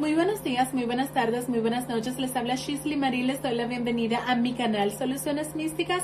[0.00, 2.18] Muy buenos días, muy buenas tardes, muy buenas noches.
[2.18, 3.22] Les habla Shisley Marie.
[3.22, 6.02] Les doy la bienvenida a mi canal Soluciones Místicas.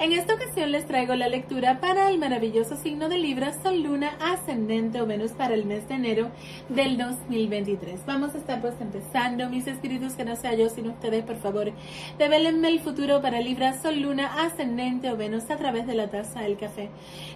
[0.00, 4.18] En esta ocasión les traigo la lectura para el maravilloso signo de Libra, Sol, Luna,
[4.18, 6.32] Ascendente o Venus para el mes de enero
[6.70, 8.04] del 2023.
[8.04, 9.48] Vamos a estar pues empezando.
[9.48, 11.70] Mis espíritus, que no sea yo sino ustedes, por favor,
[12.18, 16.40] develenme el futuro para Libra, Sol, Luna, Ascendente o Venus a través de la taza
[16.40, 16.90] del café.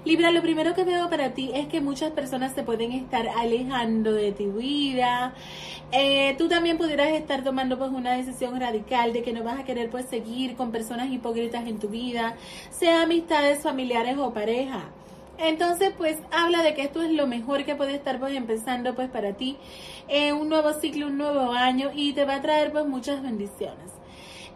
[0.05, 4.13] Libra, lo primero que veo para ti es que muchas personas se pueden estar alejando
[4.13, 5.35] de tu vida.
[6.39, 9.91] Tú también pudieras estar tomando pues una decisión radical de que no vas a querer
[9.91, 12.37] pues seguir con personas hipócritas en tu vida,
[12.71, 14.91] sea amistades familiares o pareja.
[15.43, 19.09] Entonces, pues habla de que esto es lo mejor que puede estar pues empezando pues
[19.09, 19.57] para ti,
[20.09, 23.91] eh, un nuevo ciclo, un nuevo año y te va a traer pues muchas bendiciones.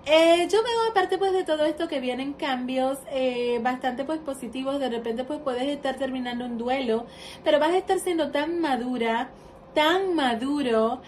[0.06, 4.79] Eh, yo veo aparte pues de todo esto que vienen cambios eh, bastante pues positivos,
[4.79, 7.06] de repente pues puedes estar terminando un duelo,
[7.42, 9.31] pero vas a estar siendo tan madura,
[9.75, 11.00] tan maduro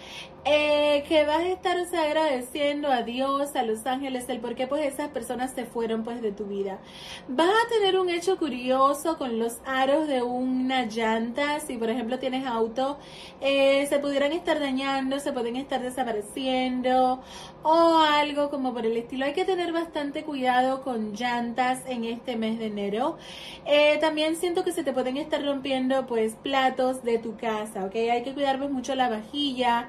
[0.48, 4.86] eh, que vas a estar agradeciendo a Dios, a los ángeles, el por qué pues
[4.86, 6.78] esas personas se fueron pues de tu vida.
[7.26, 12.20] Vas a tener un hecho curioso con los aros de una llanta, si por ejemplo
[12.20, 12.96] tienes auto,
[13.40, 17.20] eh, se pudieran estar dañando, se pueden estar desapareciendo
[17.64, 19.24] o algo como por el estilo.
[19.24, 23.18] Hay que tener bastante cuidado con llantas en este mes de enero.
[23.64, 27.96] Eh, también siento que se te pueden estar rompiendo pues platos de tu casa, ¿ok?
[28.12, 29.88] Hay que cuidar pues mucho la vajilla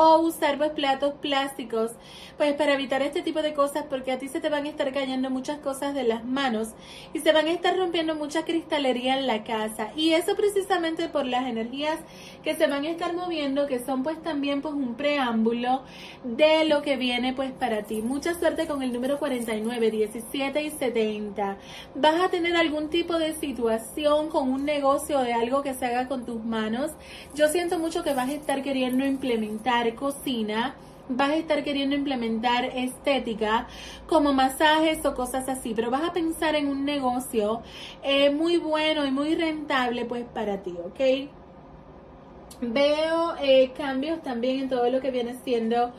[0.00, 1.90] o usar pues platos plásticos
[2.36, 4.92] pues para evitar este tipo de cosas porque a ti se te van a estar
[4.92, 6.68] cayendo muchas cosas de las manos
[7.12, 9.90] y se van a estar rompiendo mucha cristalería en la casa.
[9.96, 11.98] Y eso precisamente por las energías
[12.44, 15.82] que se van a estar moviendo que son pues también pues un preámbulo
[16.22, 18.00] de lo que viene pues para ti.
[18.00, 21.56] Mucha suerte con el número 49 17 y 70
[21.96, 26.06] vas a tener algún tipo de situación con un negocio de algo que se haga
[26.06, 26.92] con tus manos
[27.34, 30.74] yo siento mucho que vas a estar queriendo implementar cocina,
[31.08, 33.66] vas a estar queriendo implementar estética
[34.06, 37.62] como masajes o cosas así, pero vas a pensar en un negocio
[38.02, 41.30] eh, muy bueno y muy rentable pues para ti, ¿ok?
[42.60, 45.92] Veo eh, cambios también en todo lo que viene siendo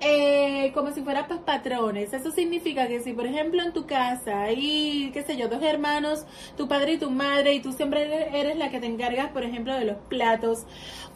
[0.00, 2.12] eh, como si fuera pues patrones.
[2.12, 6.24] Eso significa que si por ejemplo en tu casa hay, qué sé yo, dos hermanos,
[6.56, 9.74] tu padre y tu madre, y tú siempre eres la que te encargas, por ejemplo,
[9.74, 10.66] de los platos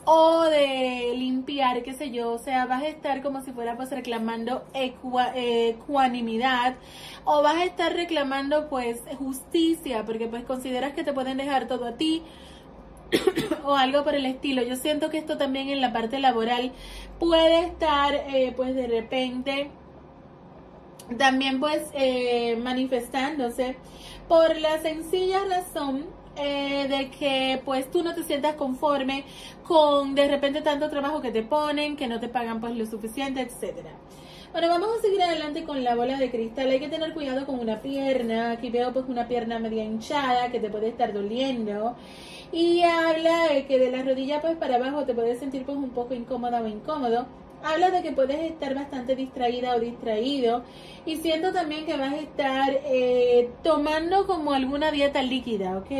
[0.04, 3.90] o de limpiar, qué sé yo, o sea, vas a estar como si fuera pues
[3.90, 6.74] reclamando ecuanimidad
[7.24, 11.86] o vas a estar reclamando pues justicia, porque pues consideras que te pueden dejar todo
[11.86, 12.22] a ti
[13.64, 14.62] o algo por el estilo.
[14.62, 16.72] Yo siento que esto también en la parte laboral
[17.18, 19.70] puede estar eh, pues de repente
[21.18, 23.76] también pues eh, manifestándose
[24.28, 26.06] por la sencilla razón
[26.36, 29.24] eh, de que pues tú no te sientas conforme
[29.64, 33.40] con de repente tanto trabajo que te ponen, que no te pagan pues lo suficiente,
[33.40, 33.90] etcétera.
[34.54, 36.70] Bueno, vamos a seguir adelante con la bola de cristal.
[36.70, 38.52] Hay que tener cuidado con una pierna.
[38.52, 41.96] Aquí veo pues una pierna media hinchada que te puede estar doliendo.
[42.52, 45.90] Y habla de que de la rodilla pues para abajo te puedes sentir pues un
[45.90, 47.26] poco incómoda o incómodo.
[47.64, 50.62] Habla de que puedes estar bastante distraída o distraído.
[51.04, 55.90] Y siento también que vas a estar eh, tomando como alguna dieta líquida, ¿ok?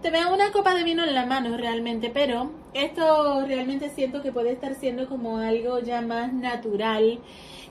[0.00, 2.52] Te veo una copa de vino en la mano realmente, pero
[2.84, 7.18] esto realmente siento que puede estar siendo como algo ya más natural.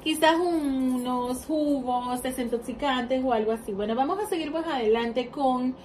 [0.04, 3.74] Quizás unos jugos desintoxicantes o algo así.
[3.74, 5.76] Bueno, vamos a seguir pues adelante con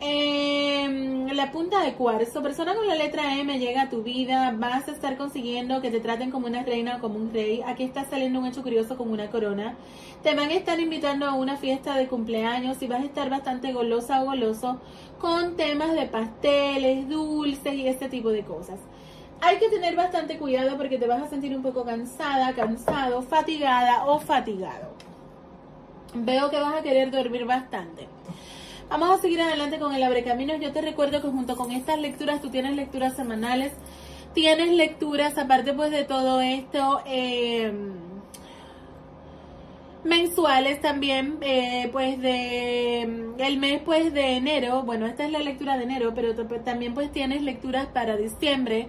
[0.00, 4.88] eh, la punta de cuarzo, persona con la letra M llega a tu vida, vas
[4.88, 7.62] a estar consiguiendo que te traten como una reina o como un rey.
[7.66, 9.74] Aquí está saliendo un hecho curioso con una corona.
[10.22, 13.72] Te van a estar invitando a una fiesta de cumpleaños y vas a estar bastante
[13.72, 14.80] golosa o goloso
[15.20, 18.78] con temas de pasteles, dulces y este tipo de cosas.
[19.40, 24.06] hay que tener bastante cuidado porque te vas a sentir un poco cansada, cansado, fatigada
[24.06, 24.94] o fatigado.
[26.14, 28.08] Veo que vas a querer dormir bastante.
[28.88, 30.60] Vamos a seguir adelante con el abrecaminos.
[30.60, 33.72] Yo te recuerdo que junto con estas lecturas tú tienes lecturas semanales,
[34.32, 37.02] tienes lecturas aparte pues de todo esto.
[37.04, 37.72] Eh,
[40.06, 45.40] mensuales también, eh, pues de mm, el mes pues de enero, bueno, esta es la
[45.40, 48.88] lectura de enero, pero también pues tienes lecturas para diciembre.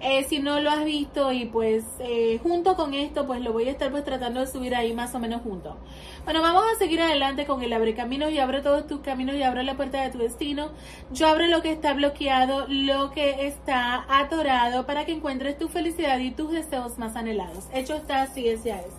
[0.00, 3.66] Eh, si no lo has visto y pues eh, junto con esto pues lo voy
[3.66, 5.76] a estar pues tratando de subir ahí más o menos junto.
[6.24, 9.42] Bueno, vamos a seguir adelante con el abre caminos y abre todos tus caminos y
[9.42, 10.70] abre la puerta de tu destino.
[11.10, 16.18] Yo abro lo que está bloqueado, lo que está atorado para que encuentres tu felicidad
[16.18, 17.64] y tus deseos más anhelados.
[17.72, 18.97] Hecho está, ya es.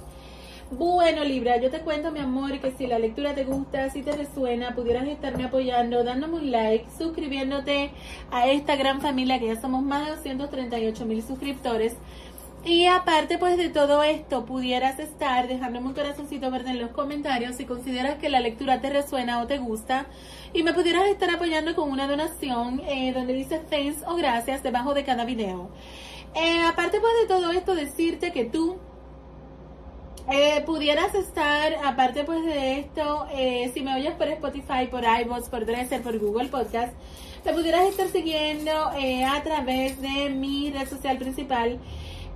[0.71, 4.11] Bueno, Libra, yo te cuento, mi amor, que si la lectura te gusta, si te
[4.11, 7.89] resuena, pudieras estarme apoyando, dándome un like, suscribiéndote
[8.29, 11.95] a esta gran familia, que ya somos más de 238 mil suscriptores.
[12.63, 17.55] Y aparte, pues de todo esto, pudieras estar dejándome un corazoncito verde en los comentarios
[17.55, 20.05] si consideras que la lectura te resuena o te gusta.
[20.53, 24.93] Y me pudieras estar apoyando con una donación eh, donde dice thanks o gracias debajo
[24.93, 25.71] de cada video.
[26.35, 28.77] Eh, aparte, pues de todo esto, decirte que tú
[30.31, 35.49] eh, pudieras estar, aparte pues de esto, eh, si me oyes por Spotify, por iVoox,
[35.49, 36.93] por Dresser, por Google Podcast,
[37.43, 41.79] te pudieras estar siguiendo eh, a través de mi red social principal,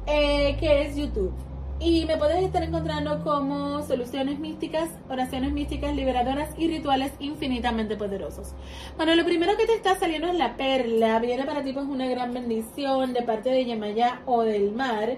[0.05, 1.33] que es YouTube.
[1.79, 8.53] Y me puedes estar encontrando como soluciones místicas, oraciones místicas liberadoras y rituales infinitamente poderosos.
[8.95, 11.19] Bueno, lo primero que te está saliendo es la perla.
[11.19, 15.17] Viene para ti pues una gran bendición de parte de Yamaya o del mar.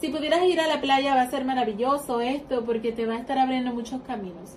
[0.00, 3.18] Si pudieras ir a la playa va a ser maravilloso esto porque te va a
[3.18, 4.56] estar abriendo muchos caminos.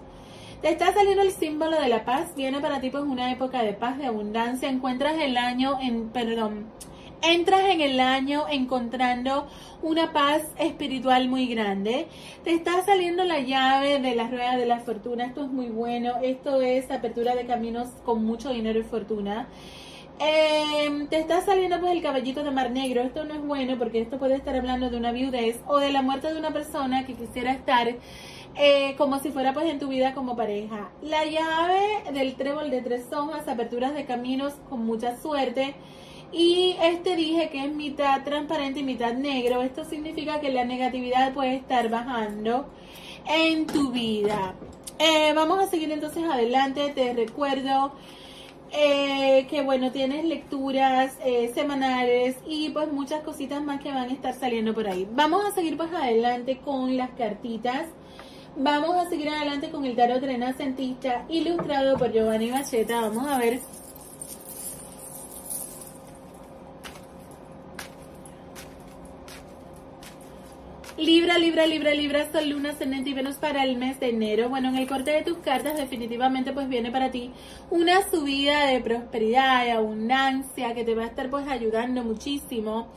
[0.61, 3.73] Te está saliendo el símbolo de la paz, viene para ti pues una época de
[3.73, 6.65] paz, de abundancia, encuentras el año en, perdón,
[7.21, 9.47] entras en el año encontrando
[9.81, 12.07] una paz espiritual muy grande.
[12.43, 16.13] Te está saliendo la llave de la rueda de la fortuna, esto es muy bueno,
[16.21, 19.47] esto es apertura de caminos con mucho dinero y fortuna.
[20.19, 23.01] Eh, te está saliendo pues el caballito de mar negro.
[23.01, 26.01] Esto no es bueno porque esto puede estar hablando de una viudez o de la
[26.01, 27.95] muerte de una persona que quisiera estar
[28.55, 30.89] eh, como si fuera pues en tu vida como pareja.
[31.01, 35.75] La llave del trébol de tres hojas, aperturas de caminos con mucha suerte.
[36.37, 39.61] Y este dije que es mitad transparente y mitad negro.
[39.61, 42.65] Esto significa que la negatividad puede estar bajando
[43.25, 44.53] en tu vida.
[44.99, 46.91] Eh, vamos a seguir entonces adelante.
[46.93, 47.93] Te recuerdo
[48.73, 54.13] eh, que bueno, tienes lecturas eh, semanales y pues muchas cositas más que van a
[54.13, 55.07] estar saliendo por ahí.
[55.13, 57.85] Vamos a seguir pues adelante con las cartitas.
[58.57, 62.99] Vamos a seguir adelante con el tarot renacentista ilustrado por Giovanni Bacheta.
[62.99, 63.61] Vamos a ver
[71.05, 74.49] Libra, Libra, Libra, Libra, Sol, Luna, Ascendente y Venus para el mes de enero.
[74.49, 77.31] Bueno, en el corte de tus cartas definitivamente pues viene para ti
[77.69, 82.87] una subida de prosperidad, de abundancia que te va a estar pues ayudando muchísimo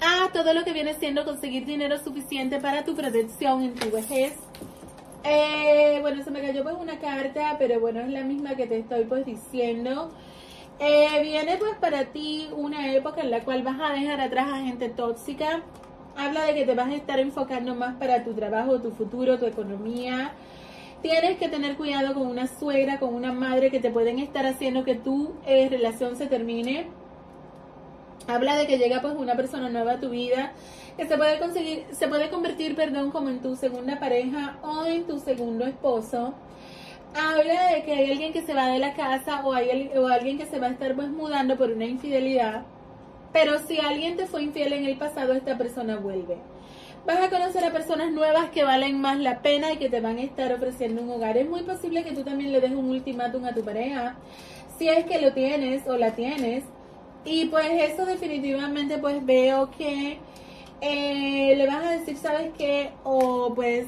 [0.00, 4.32] a todo lo que viene siendo conseguir dinero suficiente para tu protección en tu vejez.
[5.24, 8.78] Eh, bueno, se me cayó pues una carta, pero bueno, es la misma que te
[8.78, 10.10] estoy pues diciendo.
[10.78, 14.62] Eh, viene pues para ti una época en la cual vas a dejar atrás a
[14.62, 15.62] gente tóxica
[16.20, 19.46] habla de que te vas a estar enfocando más para tu trabajo, tu futuro, tu
[19.46, 20.32] economía.
[21.02, 24.84] Tienes que tener cuidado con una suegra, con una madre que te pueden estar haciendo
[24.84, 26.88] que tu eh, relación se termine.
[28.28, 30.52] Habla de que llega pues una persona nueva a tu vida
[30.96, 35.04] que se puede conseguir, se puede convertir, perdón, como en tu segunda pareja o en
[35.06, 36.34] tu segundo esposo.
[37.14, 40.46] Habla de que hay alguien que se va de la casa o hay alguien que
[40.46, 42.62] se va a estar pues mudando por una infidelidad
[43.32, 46.38] pero si alguien te fue infiel en el pasado, esta persona vuelve.
[47.06, 50.18] Vas a conocer a personas nuevas que valen más la pena y que te van
[50.18, 51.36] a estar ofreciendo un hogar.
[51.36, 54.16] Es muy posible que tú también le des un ultimátum a tu pareja,
[54.78, 56.64] si es que lo tienes o la tienes.
[57.24, 60.18] Y pues eso definitivamente pues veo que
[60.80, 62.90] eh, le vas a decir, ¿sabes qué?
[63.04, 63.86] O pues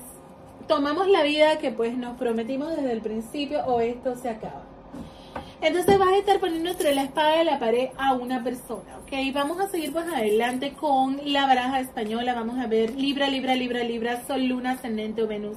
[0.67, 4.62] tomamos la vida que pues nos prometimos desde el principio o esto se acaba.
[5.63, 9.13] Entonces vas a estar poniendo entre la espada y la pared a una persona, ¿ok?
[9.33, 12.35] Vamos a seguir pues adelante con la baraja española.
[12.35, 15.57] Vamos a ver Libra, Libra, Libra, Libra, Sol, Luna, Ascendente o Venus.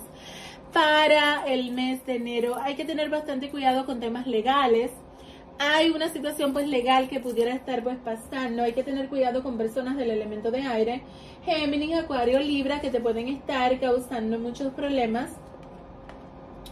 [0.72, 4.92] Para el mes de enero hay que tener bastante cuidado con temas legales.
[5.58, 8.62] Hay una situación pues legal que pudiera estar pues pasando.
[8.62, 11.02] Hay que tener cuidado con personas del elemento de aire.
[11.46, 15.32] Géminis, Acuario, Libra que te pueden estar causando muchos problemas.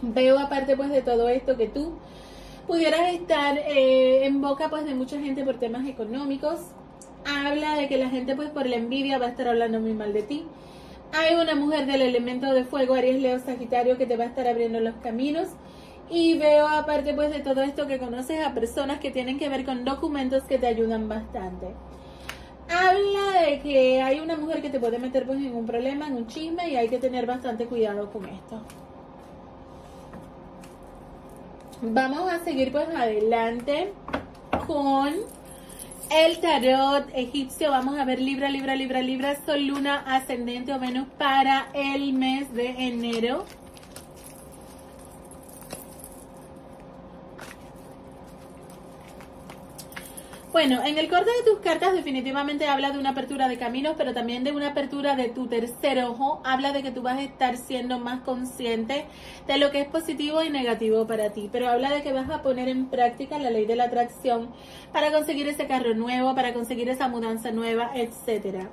[0.02, 1.98] Veo aparte pues de todo esto que tú
[2.66, 6.60] pudieras estar eh, en boca pues de mucha gente por temas económicos.
[7.24, 10.12] habla de que la gente pues por la envidia va a estar hablando muy mal
[10.12, 10.46] de ti.
[11.12, 14.48] Hay una mujer del elemento de fuego, Aries, Leo, Sagitario, que te va a estar
[14.48, 15.48] abriendo los caminos.
[16.10, 19.64] Y veo aparte pues de todo esto que conoces a personas que tienen que ver
[19.64, 21.68] con documentos que te ayudan bastante.
[22.68, 26.14] Habla de que hay una mujer que te puede meter pues en un problema, en
[26.14, 28.62] un chisme y hay que tener bastante cuidado con esto.
[31.86, 33.92] Vamos a seguir pues adelante
[34.66, 35.12] con
[36.10, 37.70] el tarot egipcio.
[37.70, 42.52] Vamos a ver Libra, Libra, Libra, Libra, Sol, Luna, Ascendente o Venus para el mes
[42.54, 43.44] de enero.
[50.54, 54.14] Bueno, en el corte de tus cartas definitivamente habla de una apertura de caminos, pero
[54.14, 56.40] también de una apertura de tu tercer ojo.
[56.44, 59.06] Habla de que tú vas a estar siendo más consciente
[59.48, 62.42] de lo que es positivo y negativo para ti, pero habla de que vas a
[62.42, 64.48] poner en práctica la ley de la atracción
[64.92, 68.70] para conseguir ese carro nuevo, para conseguir esa mudanza nueva, etcétera.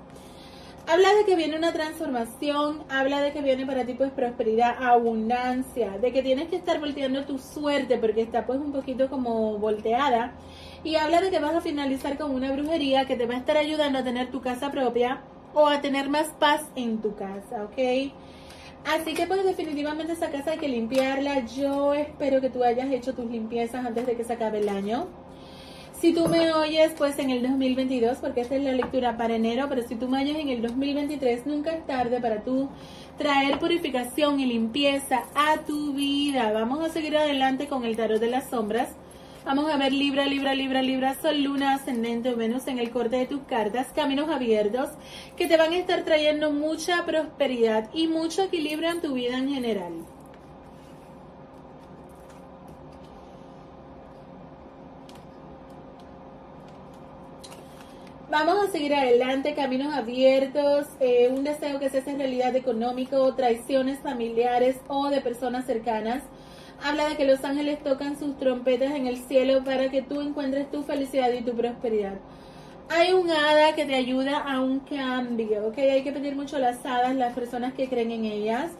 [0.87, 5.97] Habla de que viene una transformación, habla de que viene para ti pues prosperidad, abundancia,
[5.97, 10.33] de que tienes que estar volteando tu suerte porque está pues un poquito como volteada
[10.83, 13.57] y habla de que vas a finalizar con una brujería que te va a estar
[13.57, 15.21] ayudando a tener tu casa propia
[15.53, 18.11] o a tener más paz en tu casa, ¿ok?
[18.85, 21.45] Así que pues definitivamente esa casa hay que limpiarla.
[21.45, 25.07] Yo espero que tú hayas hecho tus limpiezas antes de que se acabe el año.
[25.99, 29.67] Si tú me oyes pues en el 2022, porque esta es la lectura para enero,
[29.69, 32.69] pero si tú me oyes en el 2023, nunca es tarde para tú
[33.19, 36.51] traer purificación y limpieza a tu vida.
[36.53, 38.95] Vamos a seguir adelante con el tarot de las sombras.
[39.43, 43.15] Vamos a ver Libra, Libra, Libra, Libra, Sol, Luna, Ascendente o Venus en el corte
[43.15, 44.91] de tus cartas, caminos abiertos
[45.35, 49.51] que te van a estar trayendo mucha prosperidad y mucho equilibrio en tu vida en
[49.51, 49.93] general.
[58.29, 63.99] Vamos a seguir adelante, caminos abiertos, eh, un deseo que se hace realidad económico, traiciones
[63.99, 66.21] familiares o de personas cercanas
[66.83, 70.69] habla de que los ángeles tocan sus trompetas en el cielo para que tú encuentres
[70.71, 72.15] tu felicidad y tu prosperidad.
[72.89, 75.77] Hay un hada que te ayuda a un cambio, ¿ok?
[75.77, 78.71] Hay que pedir mucho las hadas, las personas que creen en ellas.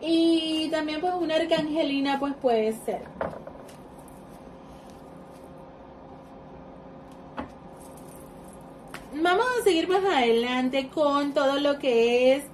[0.00, 3.02] Y también pues una arcangelina pues puede ser.
[9.14, 12.44] Vamos a seguir más adelante con todo lo que es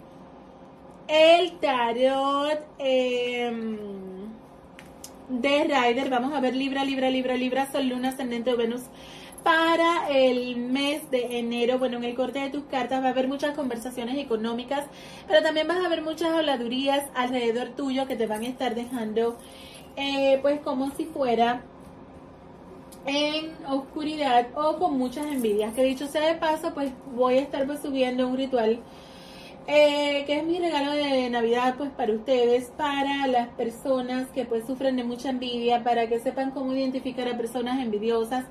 [1.09, 2.61] el tarot.
[2.79, 3.79] Eh,
[5.29, 6.11] de Rider.
[6.11, 8.83] Vamos a ver Libra, Libra, Libra, Libra, Sol, Luna, Ascendente o Venus
[9.43, 11.79] para el mes de enero.
[11.79, 14.87] Bueno, en el corte de tus cartas va a haber muchas conversaciones económicas,
[15.27, 19.37] pero también vas a ver muchas habladurías alrededor tuyo que te van a estar dejando,
[19.97, 21.63] eh, pues como si fuera
[23.07, 25.75] en oscuridad o con muchas envidias.
[25.75, 28.81] Que dicho sea de paso, pues voy a estar pues subiendo un ritual
[29.71, 34.67] eh, que es mi regalo de Navidad pues para ustedes, para las personas que pues
[34.67, 38.47] sufren de mucha envidia, para que sepan cómo identificar a personas envidiosas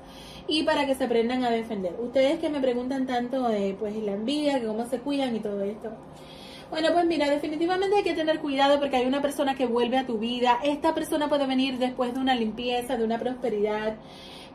[0.46, 1.96] y para que se aprendan a defender.
[1.98, 5.90] Ustedes que me preguntan tanto de pues la envidia, cómo se cuidan y todo esto.
[6.70, 10.06] Bueno, pues mira, definitivamente hay que tener cuidado porque hay una persona que vuelve a
[10.06, 10.60] tu vida.
[10.62, 13.96] Esta persona puede venir después de una limpieza, de una prosperidad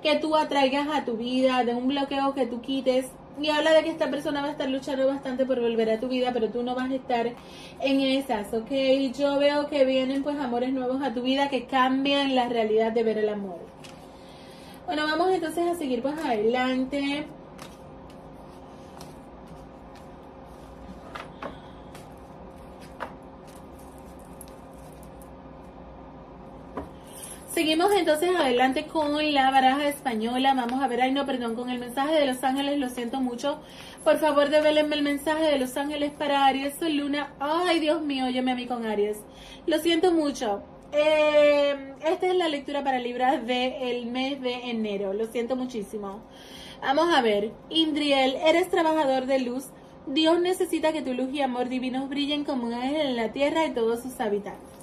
[0.02, 3.12] que tú atraigas a tu vida, de un bloqueo que tú quites
[3.42, 6.08] y habla de que esta persona va a estar luchando bastante por volver a tu
[6.08, 7.28] vida, pero tú no vas a estar
[7.82, 8.72] en esas, ¿ok?
[9.18, 13.04] Yo veo que vienen pues amores nuevos a tu vida que cambian la realidad de
[13.04, 13.60] ver el amor.
[14.86, 17.26] Bueno, vamos entonces a seguir pues adelante.
[27.54, 30.56] Seguimos entonces adelante con la baraja española.
[30.56, 33.60] Vamos a ver, ay no, perdón, con el mensaje de los ángeles, lo siento mucho.
[34.04, 37.32] Por favor, develenme el mensaje de los ángeles para Aries, Luna.
[37.40, 39.20] Ay, Dios mío, yo me a mí con Aries.
[39.68, 40.64] Lo siento mucho.
[40.94, 45.14] Eh, esta es la lectura para Libra del mes de enero.
[45.14, 46.22] Lo siento muchísimo.
[46.82, 47.52] Vamos a ver.
[47.70, 49.66] Indriel, eres trabajador de luz.
[50.08, 53.68] Dios necesita que tu luz y amor divinos brillen como un ángel en la tierra
[53.68, 54.74] y todos sus habitantes.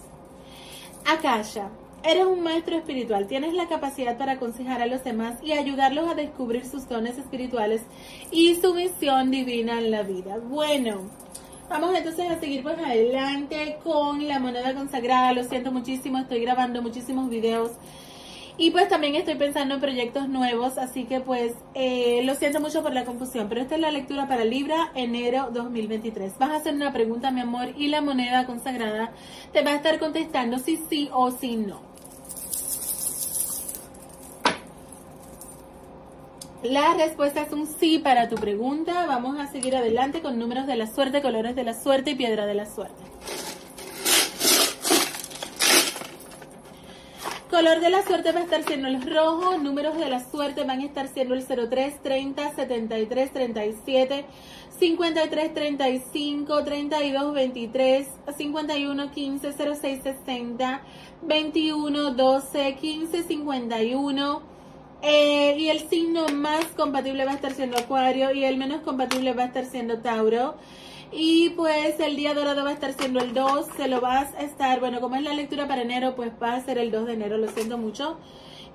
[1.05, 1.71] Akasha,
[2.03, 6.15] Eres un maestro espiritual, tienes la capacidad para aconsejar a los demás y ayudarlos a
[6.15, 7.83] descubrir sus dones espirituales
[8.31, 10.39] y su misión divina en la vida.
[10.39, 11.11] Bueno,
[11.69, 15.35] vamos entonces a seguir pues adelante con la moneda consagrada.
[15.35, 17.73] Lo siento muchísimo, estoy grabando muchísimos videos
[18.57, 22.83] y pues también estoy pensando en proyectos nuevos, así que pues eh, lo siento mucho
[22.83, 26.39] por la confusión, pero esta es la lectura para Libra enero 2023.
[26.39, 29.13] Vas a hacer una pregunta, mi amor, y la moneda consagrada
[29.53, 31.90] te va a estar contestando si sí o si no.
[36.63, 39.07] La respuesta es un sí para tu pregunta.
[39.07, 42.45] Vamos a seguir adelante con números de la suerte, colores de la suerte y piedra
[42.45, 43.03] de la suerte.
[47.51, 49.57] Color de la suerte va a estar siendo el rojo.
[49.57, 54.25] Números de la suerte van a estar siendo el 03, 30, 73, 37,
[54.79, 60.83] 53, 35, 32, 23, 51, 15, 06, 60,
[61.23, 64.50] 21, 12, 15, 51.
[65.03, 69.45] Y el signo más compatible va a estar siendo Acuario y el menos compatible va
[69.45, 70.57] a estar siendo Tauro.
[71.13, 74.43] Y pues el día dorado va a estar siendo el 2, se lo vas a
[74.43, 77.13] estar, bueno, como es la lectura para enero, pues va a ser el 2 de
[77.15, 78.19] enero, lo siento mucho.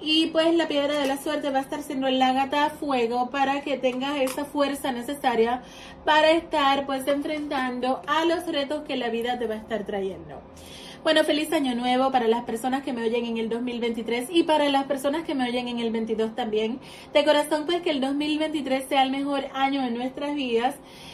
[0.02, 3.62] Y pues la piedra de la suerte va a estar siendo el ágata fuego para
[3.62, 5.62] que tengas esa fuerza necesaria
[6.04, 10.42] para estar pues enfrentando a los retos que la vida te va a estar trayendo.
[11.06, 14.68] Bueno, feliz año nuevo para las personas que me oyen en el 2023 y para
[14.70, 16.80] las personas que me oyen en el 22 también.
[17.14, 20.74] De corazón, pues que el 2023 sea el mejor año de nuestras vidas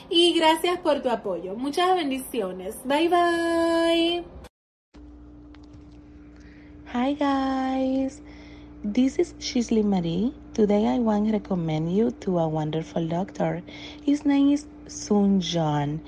[0.10, 1.56] y gracias por tu apoyo.
[1.56, 2.78] Muchas bendiciones.
[2.86, 4.24] Bye bye.
[6.94, 8.22] Hi guys.
[8.86, 10.34] This is Shisley Marie.
[10.54, 13.62] Today I want to recommend you to a wonderful doctor.
[14.06, 16.00] His name is Sun John.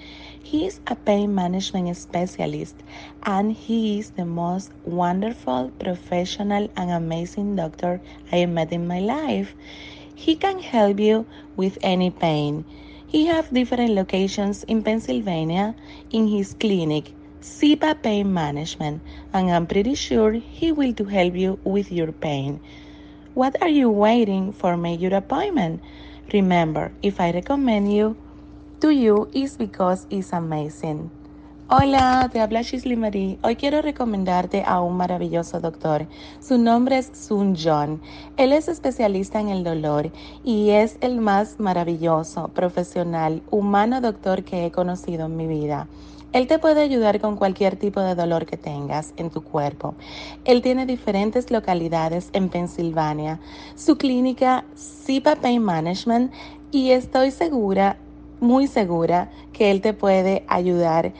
[0.43, 2.75] He is a pain management specialist
[3.23, 9.55] and he is the most wonderful, professional, and amazing doctor I met in my life.
[10.13, 12.65] He can help you with any pain.
[13.07, 15.75] He has different locations in Pennsylvania
[16.11, 19.01] in his clinic, SIPA Pain Management,
[19.33, 22.59] and I'm pretty sure he will to help you with your pain.
[23.33, 24.75] What are you waiting for?
[24.75, 25.81] Make your appointment.
[26.33, 28.17] Remember, if I recommend you,
[28.83, 31.09] to you is because it's amazing.
[31.69, 33.39] Hola, te habla Shisley Marie.
[33.41, 36.05] Hoy quiero recomendarte a un maravilloso doctor.
[36.41, 38.01] Su nombre es Sun John.
[38.35, 40.11] Él es especialista en el dolor
[40.43, 45.87] y es el más maravilloso, profesional, humano doctor que he conocido en mi vida.
[46.33, 49.95] Él te puede ayudar con cualquier tipo de dolor que tengas en tu cuerpo.
[50.43, 53.39] Él tiene diferentes localidades en Pensilvania.
[53.75, 56.33] Su clínica SIPA Pain Management
[56.73, 57.97] y estoy segura
[58.43, 61.13] muy segura que Él te puede ayudar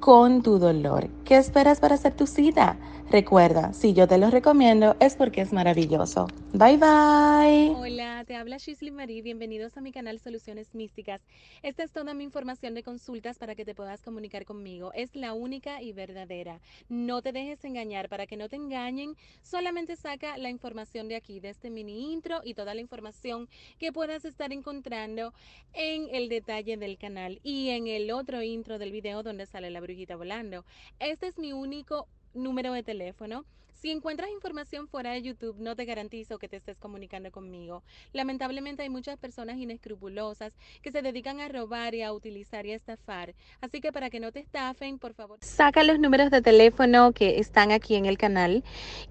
[0.00, 1.10] con tu dolor.
[1.24, 2.76] ¿Qué esperas para hacer tu cita?
[3.12, 6.28] Recuerda, si yo te lo recomiendo es porque es maravilloso.
[6.54, 7.74] Bye bye.
[7.76, 9.20] Hola, te habla Shisley Marie.
[9.20, 11.20] Bienvenidos a mi canal Soluciones Místicas.
[11.62, 14.94] Esta es toda mi información de consultas para que te puedas comunicar conmigo.
[14.94, 16.58] Es la única y verdadera.
[16.88, 19.14] No te dejes engañar para que no te engañen.
[19.42, 23.46] Solamente saca la información de aquí, de este mini intro y toda la información
[23.78, 25.34] que puedas estar encontrando
[25.74, 29.82] en el detalle del canal y en el otro intro del video donde sale la
[29.82, 30.64] brujita volando.
[30.98, 33.44] Este es mi único número de teléfono.
[33.82, 37.82] Si encuentras información fuera de YouTube, no te garantizo que te estés comunicando conmigo.
[38.12, 42.76] Lamentablemente hay muchas personas inescrupulosas que se dedican a robar y a utilizar y a
[42.76, 43.34] estafar.
[43.60, 47.40] Así que para que no te estafen, por favor, saca los números de teléfono que
[47.40, 48.62] están aquí en el canal.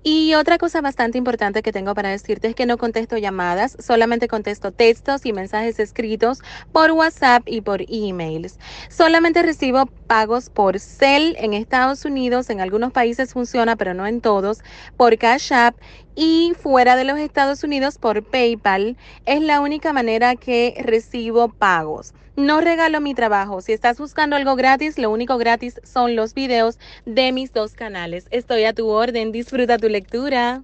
[0.03, 4.29] Y otra cosa bastante importante que tengo para decirte es que no contesto llamadas, solamente
[4.29, 6.39] contesto textos y mensajes escritos
[6.71, 8.57] por WhatsApp y por emails.
[8.89, 14.21] Solamente recibo pagos por Cel en Estados Unidos, en algunos países funciona, pero no en
[14.21, 14.61] todos
[14.97, 15.76] por Cash App
[16.15, 18.97] y fuera de los Estados Unidos por PayPal.
[19.26, 22.13] Es la única manera que recibo pagos.
[22.36, 23.62] No regalo mi trabajo.
[23.62, 28.26] Si estás buscando algo gratis, lo único gratis son los videos de mis dos canales.
[28.32, 29.32] Estoy a tu orden.
[29.32, 30.63] Disfruta tu lectura.